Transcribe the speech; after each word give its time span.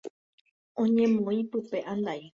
Oñemoĩ 0.83 1.39
pype 1.51 1.79
andai. 1.93 2.21